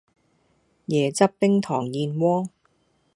[0.87, 2.49] 椰汁冰糖燕窩